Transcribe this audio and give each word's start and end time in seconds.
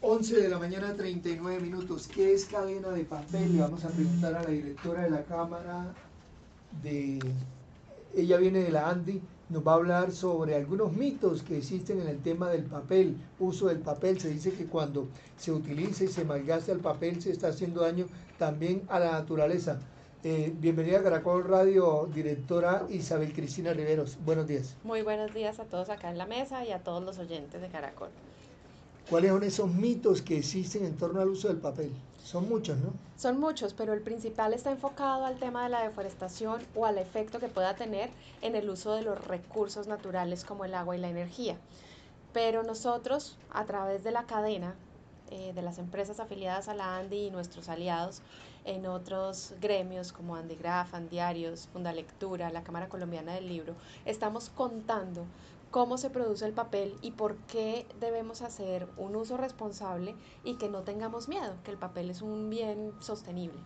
11 0.00 0.42
de 0.42 0.48
la 0.48 0.58
mañana, 0.58 0.94
39 0.94 1.60
minutos. 1.60 2.06
¿Qué 2.06 2.32
es 2.32 2.44
cadena 2.44 2.90
de 2.90 3.04
papel? 3.04 3.56
Le 3.56 3.62
vamos 3.62 3.84
a 3.84 3.88
preguntar 3.88 4.32
a 4.36 4.44
la 4.44 4.50
directora 4.50 5.02
de 5.02 5.10
la 5.10 5.24
Cámara 5.24 5.92
de... 6.82 7.18
Ella 8.14 8.36
viene 8.36 8.60
de 8.60 8.70
la 8.70 8.88
ANDI, 8.90 9.20
nos 9.48 9.66
va 9.66 9.72
a 9.72 9.74
hablar 9.74 10.12
sobre 10.12 10.54
algunos 10.54 10.92
mitos 10.92 11.42
que 11.42 11.58
existen 11.58 12.00
en 12.00 12.06
el 12.06 12.20
tema 12.20 12.48
del 12.48 12.62
papel, 12.62 13.16
uso 13.40 13.66
del 13.66 13.80
papel. 13.80 14.20
Se 14.20 14.28
dice 14.28 14.52
que 14.52 14.66
cuando 14.66 15.08
se 15.36 15.50
utiliza 15.50 16.04
y 16.04 16.08
se 16.08 16.24
malgasta 16.24 16.70
el 16.70 16.78
papel 16.78 17.20
se 17.20 17.32
está 17.32 17.48
haciendo 17.48 17.80
daño 17.80 18.06
también 18.38 18.82
a 18.88 19.00
la 19.00 19.10
naturaleza. 19.12 19.80
Eh, 20.22 20.52
bienvenida 20.58 21.00
a 21.00 21.02
Caracol 21.02 21.44
Radio, 21.44 22.08
directora 22.14 22.86
Isabel 22.88 23.32
Cristina 23.32 23.72
Riveros. 23.72 24.16
Buenos 24.24 24.46
días. 24.46 24.76
Muy 24.84 25.02
buenos 25.02 25.34
días 25.34 25.58
a 25.58 25.64
todos 25.64 25.90
acá 25.90 26.10
en 26.10 26.18
la 26.18 26.26
mesa 26.26 26.64
y 26.64 26.70
a 26.70 26.78
todos 26.84 27.02
los 27.02 27.18
oyentes 27.18 27.60
de 27.60 27.68
Caracol. 27.68 28.10
¿Cuáles 29.08 29.30
son 29.30 29.42
esos 29.42 29.72
mitos 29.72 30.20
que 30.20 30.36
existen 30.36 30.84
en 30.84 30.98
torno 30.98 31.22
al 31.22 31.30
uso 31.30 31.48
del 31.48 31.56
papel? 31.56 31.90
Son 32.22 32.46
muchos, 32.46 32.76
¿no? 32.76 32.92
Son 33.16 33.40
muchos, 33.40 33.72
pero 33.72 33.94
el 33.94 34.02
principal 34.02 34.52
está 34.52 34.70
enfocado 34.70 35.24
al 35.24 35.38
tema 35.38 35.64
de 35.64 35.70
la 35.70 35.82
deforestación 35.82 36.60
o 36.74 36.84
al 36.84 36.98
efecto 36.98 37.40
que 37.40 37.48
pueda 37.48 37.74
tener 37.74 38.10
en 38.42 38.54
el 38.54 38.68
uso 38.68 38.92
de 38.92 39.00
los 39.00 39.18
recursos 39.26 39.86
naturales 39.86 40.44
como 40.44 40.66
el 40.66 40.74
agua 40.74 40.94
y 40.94 41.00
la 41.00 41.08
energía. 41.08 41.56
Pero 42.34 42.64
nosotros, 42.64 43.38
a 43.50 43.64
través 43.64 44.04
de 44.04 44.10
la 44.10 44.24
cadena 44.24 44.74
eh, 45.30 45.52
de 45.54 45.62
las 45.62 45.78
empresas 45.78 46.20
afiliadas 46.20 46.68
a 46.68 46.74
la 46.74 46.96
ANDI 46.96 47.26
y 47.26 47.30
nuestros 47.30 47.68
aliados 47.68 48.22
en 48.64 48.86
otros 48.86 49.54
gremios 49.60 50.12
como 50.12 50.36
Andigraf, 50.36 50.94
Andiarios, 50.94 51.68
Fundalectura, 51.72 52.50
la 52.50 52.62
Cámara 52.62 52.88
Colombiana 52.88 53.34
del 53.34 53.48
Libro, 53.48 53.74
estamos 54.04 54.50
contando 54.50 55.24
cómo 55.70 55.98
se 55.98 56.10
produce 56.10 56.46
el 56.46 56.52
papel 56.52 56.94
y 57.02 57.12
por 57.12 57.36
qué 57.46 57.86
debemos 58.00 58.42
hacer 58.42 58.88
un 58.96 59.16
uso 59.16 59.36
responsable 59.36 60.14
y 60.44 60.56
que 60.56 60.68
no 60.68 60.82
tengamos 60.82 61.28
miedo, 61.28 61.54
que 61.64 61.70
el 61.70 61.78
papel 61.78 62.10
es 62.10 62.22
un 62.22 62.50
bien 62.50 62.92
sostenible. 63.00 63.58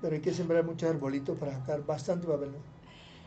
Pero 0.00 0.14
hay 0.14 0.20
que 0.20 0.34
sembrar 0.34 0.64
muchos 0.64 0.90
arbolitos 0.90 1.38
para 1.38 1.52
sacar 1.52 1.84
bastante 1.84 2.26
papel. 2.26 2.50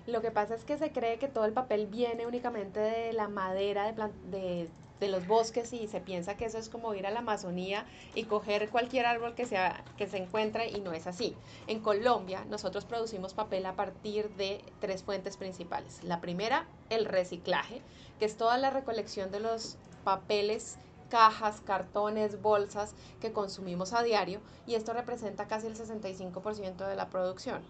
Lo 0.07 0.21
que 0.21 0.31
pasa 0.31 0.55
es 0.55 0.63
que 0.63 0.77
se 0.77 0.91
cree 0.91 1.19
que 1.19 1.27
todo 1.27 1.45
el 1.45 1.53
papel 1.53 1.87
viene 1.87 2.25
únicamente 2.25 2.79
de 2.79 3.13
la 3.13 3.27
madera 3.27 3.91
de, 3.91 4.69
los 5.01 5.27
bosques 5.27 5.71
y 5.71 5.87
se 5.87 6.01
piensa 6.01 6.35
que 6.35 6.45
eso 6.45 6.57
es 6.57 6.67
como 6.67 6.93
ir 6.93 7.07
a 7.07 7.11
la 7.11 7.19
Amazonía 7.19 7.85
y 8.15 8.25
coger 8.25 8.69
cualquier 8.69 9.05
árbol 9.05 9.33
que, 9.33 9.45
sea, 9.45 9.83
que 9.97 10.07
se 10.07 10.17
encuentre 10.17 10.69
y 10.69 10.81
no 10.81 10.91
es 10.91 11.07
así. 11.07 11.35
En 11.67 11.79
Colombia 11.79 12.45
nosotros 12.49 12.85
producimos 12.85 13.33
papel 13.33 13.65
a 13.65 13.75
partir 13.75 14.29
de 14.31 14.61
tres 14.81 15.03
fuentes 15.03 15.37
principales. 15.37 16.03
La 16.03 16.19
primera, 16.19 16.65
el 16.89 17.05
reciclaje, 17.05 17.81
que 18.19 18.25
es 18.25 18.35
toda 18.35 18.57
la 18.57 18.71
recolección 18.71 19.31
de 19.31 19.39
los 19.39 19.77
papeles 20.03 20.77
cajas, 21.09 21.61
cartones, 21.61 22.41
bolsas 22.41 22.93
que 23.19 23.33
consumimos 23.33 23.93
a 23.93 24.03
diario 24.03 24.41
y 24.67 24.75
esto 24.75 24.93
representa 24.93 25.47
casi 25.47 25.67
el 25.67 25.75
65% 25.75 26.87
de 26.87 26.95
la 26.95 27.09
producción 27.09 27.61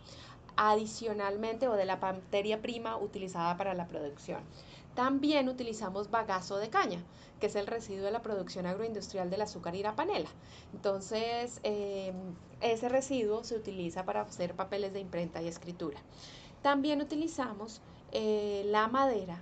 adicionalmente 0.62 1.70
o 1.70 1.76
de 1.76 1.86
la 1.86 1.96
materia 1.96 2.62
prima 2.62 2.98
utilizada 2.98 3.56
para 3.56 3.74
la 3.74 3.88
producción. 3.88 4.42
También 4.94 5.48
utilizamos 5.48 6.12
bagazo 6.12 6.58
de 6.58 6.70
caña, 6.70 7.02
que 7.40 7.46
es 7.46 7.56
el 7.56 7.66
residuo 7.66 8.04
de 8.04 8.12
la 8.12 8.22
producción 8.22 8.66
agroindustrial 8.66 9.30
del 9.30 9.42
azúcar 9.42 9.74
y 9.76 9.84
la 9.84 9.96
panela. 9.96 10.28
Entonces, 10.74 11.62
em, 11.64 12.36
ese 12.60 12.90
residuo 12.90 13.46
se 13.46 13.56
utiliza 13.56 14.04
para 14.04 14.20
hacer 14.20 14.54
papeles 14.54 14.92
de 14.92 15.00
imprenta 15.00 15.42
y 15.42 15.48
escritura. 15.48 15.98
También 16.62 17.02
utilizamos 17.02 17.82
eh, 18.12 18.64
la 18.66 18.90
madera 18.90 19.42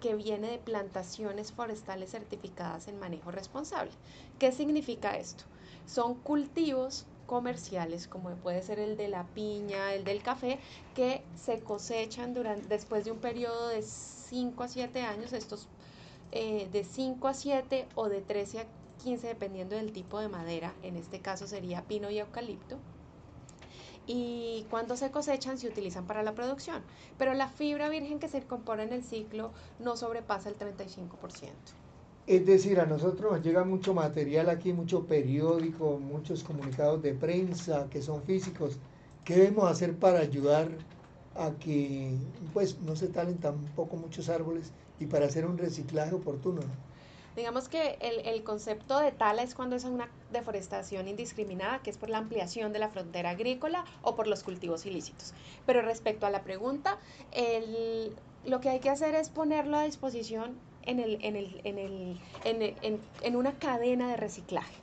que 0.00 0.14
viene 0.14 0.50
de 0.50 0.58
plantaciones 0.58 1.52
forestales 1.52 2.10
certificadas 2.10 2.88
en 2.88 2.98
manejo 2.98 3.30
responsable. 3.30 3.92
¿Qué 4.38 4.52
significa 4.52 5.16
esto? 5.16 5.44
Son 5.86 6.16
cultivos 6.16 7.06
comerciales 7.26 8.08
como 8.08 8.30
puede 8.36 8.62
ser 8.62 8.78
el 8.78 8.96
de 8.96 9.08
la 9.08 9.24
piña, 9.24 9.92
el 9.92 10.04
del 10.04 10.22
café, 10.22 10.58
que 10.94 11.22
se 11.34 11.60
cosechan 11.60 12.34
durante, 12.34 12.68
después 12.68 13.04
de 13.04 13.12
un 13.12 13.18
periodo 13.18 13.68
de 13.68 13.82
5 13.82 14.62
a 14.62 14.68
7 14.68 15.02
años, 15.02 15.32
estos 15.32 15.68
eh, 16.32 16.68
de 16.72 16.84
5 16.84 17.28
a 17.28 17.34
7 17.34 17.88
o 17.94 18.08
de 18.08 18.20
13 18.20 18.60
a 18.60 18.66
15 19.02 19.26
dependiendo 19.26 19.76
del 19.76 19.92
tipo 19.92 20.20
de 20.20 20.28
madera, 20.28 20.74
en 20.82 20.96
este 20.96 21.20
caso 21.20 21.46
sería 21.46 21.82
pino 21.82 22.10
y 22.10 22.18
eucalipto. 22.18 22.78
Y 24.06 24.66
cuando 24.70 24.96
se 24.96 25.10
cosechan 25.10 25.58
se 25.58 25.68
utilizan 25.68 26.06
para 26.06 26.22
la 26.22 26.34
producción, 26.34 26.82
pero 27.18 27.34
la 27.34 27.48
fibra 27.48 27.88
virgen 27.88 28.20
que 28.20 28.28
se 28.28 28.42
compone 28.42 28.84
en 28.84 28.92
el 28.92 29.02
ciclo 29.02 29.50
no 29.80 29.96
sobrepasa 29.96 30.48
el 30.48 30.56
35%. 30.56 31.50
Es 32.26 32.44
decir, 32.44 32.80
a 32.80 32.86
nosotros 32.86 33.32
nos 33.32 33.42
llega 33.42 33.64
mucho 33.64 33.94
material 33.94 34.50
aquí, 34.50 34.72
mucho 34.72 35.06
periódico, 35.06 35.98
muchos 35.98 36.42
comunicados 36.42 37.02
de 37.02 37.14
prensa 37.14 37.88
que 37.88 38.02
son 38.02 38.22
físicos. 38.24 38.78
¿Qué 39.24 39.36
debemos 39.36 39.70
hacer 39.70 39.96
para 39.96 40.20
ayudar 40.20 40.68
a 41.38 41.52
que 41.58 42.10
pues 42.52 42.78
no 42.80 42.96
se 42.96 43.08
talen 43.08 43.38
tampoco 43.38 43.96
muchos 43.96 44.28
árboles 44.28 44.72
y 44.98 45.06
para 45.06 45.26
hacer 45.26 45.46
un 45.46 45.58
reciclaje 45.58 46.14
oportuno. 46.14 46.62
Digamos 47.36 47.68
que 47.68 47.98
el, 48.00 48.26
el, 48.26 48.42
concepto 48.44 48.98
de 48.98 49.12
tala 49.12 49.42
es 49.42 49.54
cuando 49.54 49.76
es 49.76 49.84
una 49.84 50.08
deforestación 50.32 51.06
indiscriminada, 51.06 51.80
que 51.82 51.90
es 51.90 51.98
por 51.98 52.08
la 52.08 52.16
ampliación 52.16 52.72
de 52.72 52.78
la 52.78 52.88
frontera 52.88 53.30
agrícola 53.30 53.84
o 54.00 54.16
por 54.16 54.26
los 54.26 54.42
cultivos 54.42 54.86
ilícitos. 54.86 55.34
Pero 55.66 55.82
respecto 55.82 56.24
a 56.24 56.30
la 56.30 56.44
pregunta, 56.44 56.98
el, 57.32 58.16
lo 58.46 58.60
que 58.60 58.70
hay 58.70 58.80
que 58.80 58.88
hacer 58.88 59.14
es 59.14 59.28
ponerlo 59.28 59.76
a 59.76 59.82
disposición 59.82 60.54
en, 60.86 61.00
el, 61.00 61.18
en, 61.22 61.36
el, 61.36 61.60
en, 61.64 61.78
el, 61.78 62.74
en, 62.82 63.00
en 63.22 63.36
una 63.36 63.58
cadena 63.58 64.08
de 64.08 64.16
reciclaje. 64.16 64.74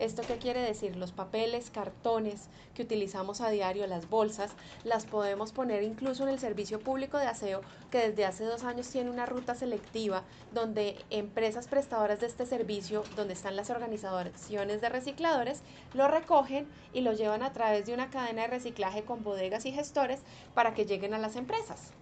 ¿Esto 0.00 0.22
qué 0.26 0.38
quiere 0.38 0.62
decir? 0.62 0.96
Los 0.96 1.12
papeles, 1.12 1.68
cartones 1.68 2.48
que 2.74 2.80
utilizamos 2.80 3.42
a 3.42 3.50
diario, 3.50 3.86
las 3.86 4.08
bolsas, 4.08 4.52
las 4.82 5.04
podemos 5.04 5.52
poner 5.52 5.82
incluso 5.82 6.22
en 6.22 6.30
el 6.30 6.38
servicio 6.38 6.80
público 6.80 7.18
de 7.18 7.26
aseo, 7.26 7.60
que 7.90 8.08
desde 8.08 8.24
hace 8.24 8.44
dos 8.44 8.64
años 8.64 8.88
tiene 8.88 9.10
una 9.10 9.26
ruta 9.26 9.54
selectiva 9.54 10.22
donde 10.54 10.96
empresas 11.10 11.68
prestadoras 11.68 12.18
de 12.18 12.28
este 12.28 12.46
servicio, 12.46 13.04
donde 13.14 13.34
están 13.34 13.56
las 13.56 13.68
organizaciones 13.68 14.80
de 14.80 14.88
recicladores, 14.88 15.60
lo 15.92 16.08
recogen 16.08 16.66
y 16.94 17.02
lo 17.02 17.12
llevan 17.12 17.42
a 17.42 17.52
través 17.52 17.84
de 17.84 17.92
una 17.92 18.08
cadena 18.08 18.42
de 18.42 18.48
reciclaje 18.48 19.04
con 19.04 19.22
bodegas 19.22 19.66
y 19.66 19.72
gestores 19.72 20.22
para 20.54 20.72
que 20.72 20.86
lleguen 20.86 21.12
a 21.12 21.18
las 21.18 21.36
empresas. 21.36 21.92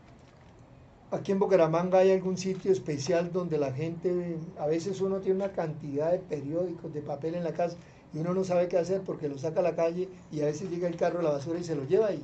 Aquí 1.10 1.32
en 1.32 1.38
Bucaramanga 1.38 2.00
hay 2.00 2.10
algún 2.10 2.36
sitio 2.36 2.70
especial 2.70 3.32
donde 3.32 3.56
la 3.56 3.72
gente, 3.72 4.36
a 4.58 4.66
veces 4.66 5.00
uno 5.00 5.20
tiene 5.20 5.36
una 5.36 5.52
cantidad 5.52 6.12
de 6.12 6.18
periódicos, 6.18 6.92
de 6.92 7.00
papel 7.00 7.34
en 7.34 7.44
la 7.44 7.54
casa 7.54 7.78
y 8.12 8.18
uno 8.18 8.34
no 8.34 8.44
sabe 8.44 8.68
qué 8.68 8.76
hacer 8.76 9.00
porque 9.00 9.26
lo 9.26 9.38
saca 9.38 9.60
a 9.60 9.62
la 9.62 9.74
calle 9.74 10.10
y 10.30 10.42
a 10.42 10.44
veces 10.44 10.70
llega 10.70 10.86
el 10.86 10.96
carro 10.96 11.20
a 11.20 11.22
la 11.22 11.30
basura 11.30 11.58
y 11.58 11.64
se 11.64 11.74
lo 11.74 11.84
lleva 11.84 12.08
ahí 12.08 12.22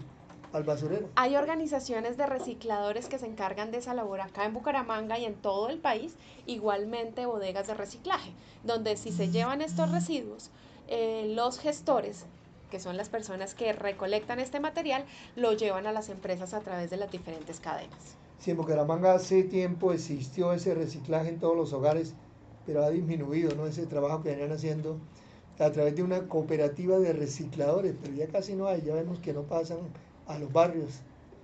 al 0.53 0.65
basurero. 0.65 1.09
Hay 1.17 1.35
organizaciones 1.35 2.19
de 2.19 2.27
recicladores 2.27 3.09
que 3.09 3.19
se 3.19 3.27
encargan 3.27 3.71
de 3.71 3.79
esa 3.79 3.95
labor 3.95 4.21
acá 4.21 4.45
en 4.45 4.53
Bucaramanga 4.53 5.19
y 5.19 5.25
en 5.25 5.35
todo 5.35 5.71
el 5.71 5.79
país, 5.79 6.15
igualmente 6.45 7.25
bodegas 7.25 7.69
de 7.69 7.75
reciclaje, 7.75 8.33
donde 8.65 8.99
si 8.99 9.13
se 9.13 9.31
llevan 9.31 9.63
estos 9.63 9.93
residuos, 9.93 10.51
eh, 10.89 11.33
los 11.35 11.59
gestores 11.59 12.27
que 12.71 12.81
son 12.81 12.99
las 12.99 13.09
personas 13.09 13.55
que 13.55 13.73
recolectan 13.73 14.41
este 14.41 14.61
material, 14.61 15.07
lo 15.37 15.55
llevan 15.55 15.87
a 15.87 15.93
las 15.93 16.11
empresas 16.11 16.53
a 16.53 16.61
través 16.61 16.91
de 16.91 16.97
las 16.99 17.11
diferentes 17.11 17.61
cadenas. 17.61 18.17
Si 18.45 18.51
en 18.51 18.59
Bucaramanga 18.59 19.15
hace 19.15 19.43
tiempo 19.43 19.95
existió 19.95 20.53
ese 20.53 20.75
reciclaje 20.75 21.31
en 21.31 21.39
todos 21.39 21.57
los 21.57 21.73
hogares, 21.73 22.13
pero 22.67 22.85
ha 22.85 22.91
disminuido 22.91 23.55
¿no? 23.55 23.67
ese 23.67 23.87
trabajo 23.87 24.23
que 24.23 24.33
venían 24.33 24.53
haciendo 24.53 24.99
a 25.59 25.71
través 25.71 25.97
de 25.97 26.03
una 26.03 26.29
cooperativa 26.29 26.99
de 26.99 27.15
recicladores, 27.15 27.95
pero 28.03 28.13
ya 28.13 28.29
casi 28.29 28.55
no 28.55 28.67
hay, 28.67 28.83
ya 28.83 28.95
vemos 28.95 29.19
que 29.19 29.33
no 29.33 29.45
pasan 29.45 29.79
a 30.27 30.39
los 30.39 30.53
barrios. 30.53 31.01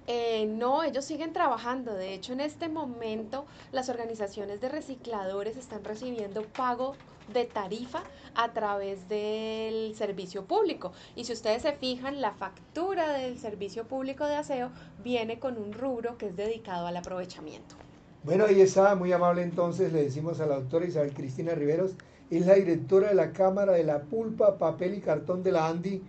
Eh, 0.06 0.46
no, 0.46 0.82
ellos 0.82 1.04
siguen 1.04 1.32
trabajando. 1.32 1.94
De 1.94 2.14
hecho, 2.14 2.32
en 2.32 2.40
este 2.40 2.68
momento 2.68 3.46
las 3.72 3.88
organizaciones 3.88 4.60
de 4.60 4.68
recicladores 4.68 5.56
están 5.56 5.84
recibiendo 5.84 6.42
pago 6.42 6.94
de 7.32 7.44
tarifa 7.44 8.02
a 8.34 8.52
través 8.52 9.08
del 9.08 9.94
servicio 9.94 10.44
público. 10.44 10.92
Y 11.14 11.24
si 11.24 11.32
ustedes 11.32 11.62
se 11.62 11.72
fijan, 11.72 12.20
la 12.20 12.32
factura 12.32 13.12
del 13.12 13.38
servicio 13.38 13.84
público 13.86 14.26
de 14.26 14.36
aseo 14.36 14.70
viene 15.02 15.38
con 15.38 15.56
un 15.56 15.72
rubro 15.72 16.18
que 16.18 16.26
es 16.26 16.36
dedicado 16.36 16.86
al 16.86 16.96
aprovechamiento. 16.96 17.76
Bueno, 18.22 18.44
ahí 18.44 18.60
está, 18.60 18.94
muy 18.96 19.12
amable 19.12 19.42
entonces, 19.42 19.92
le 19.92 20.02
decimos 20.02 20.40
a 20.40 20.46
la 20.46 20.56
doctora 20.56 20.86
Isabel 20.86 21.14
Cristina 21.14 21.54
Riveros, 21.54 21.92
es 22.30 22.46
la 22.46 22.54
directora 22.54 23.08
de 23.08 23.14
la 23.14 23.32
Cámara 23.32 23.72
de 23.72 23.84
la 23.84 24.02
Pulpa, 24.02 24.58
Papel 24.58 24.94
y 24.94 25.00
Cartón 25.00 25.42
de 25.42 25.52
la 25.52 25.68
ANDI 25.68 26.02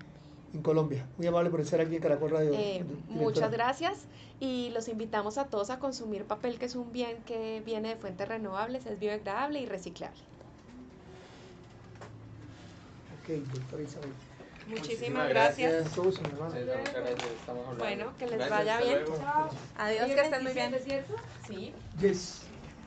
en 0.54 0.62
Colombia. 0.62 1.06
Muy 1.18 1.28
amable 1.28 1.50
por 1.50 1.62
estar 1.62 1.80
aquí 1.80 1.96
en 1.96 2.02
Caracol 2.02 2.32
Radio. 2.32 2.52
Eh, 2.54 2.84
muchas 3.10 3.52
gracias 3.52 4.06
y 4.40 4.70
los 4.74 4.88
invitamos 4.88 5.38
a 5.38 5.46
todos 5.46 5.70
a 5.70 5.80
consumir 5.80 6.26
papel, 6.26 6.58
que 6.60 6.66
es 6.66 6.76
un 6.76 6.92
bien 6.92 7.18
que 7.26 7.62
viene 7.66 7.90
de 7.90 7.96
fuentes 7.96 8.28
renovables, 8.28 8.86
es 8.86 9.00
biodegradable 9.00 9.60
y 9.60 9.66
reciclable. 9.66 10.20
Muchísimas 14.68 15.30
gracias. 15.30 15.86
Bueno, 17.78 18.14
que 18.18 18.28
les 18.28 18.50
vaya 18.50 18.80
bien. 18.82 19.00
Adiós, 19.78 20.08
que 20.08 20.22
estén 20.22 20.44
muy 20.44 20.54
bien. 20.54 20.76
Sí. 21.48 21.74
Yes. 22.00 22.51